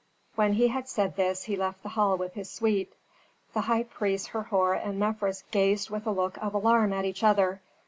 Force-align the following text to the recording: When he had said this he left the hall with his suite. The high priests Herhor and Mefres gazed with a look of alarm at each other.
When 0.33 0.53
he 0.53 0.69
had 0.69 0.89
said 0.89 1.15
this 1.15 1.43
he 1.43 1.55
left 1.55 1.83
the 1.83 1.89
hall 1.89 2.17
with 2.17 2.33
his 2.33 2.49
suite. 2.49 2.93
The 3.53 3.61
high 3.61 3.83
priests 3.83 4.29
Herhor 4.29 4.73
and 4.73 4.99
Mefres 4.99 5.43
gazed 5.51 5.91
with 5.91 6.07
a 6.07 6.11
look 6.11 6.37
of 6.41 6.55
alarm 6.55 6.91
at 6.91 7.05
each 7.05 7.23
other. 7.23 7.61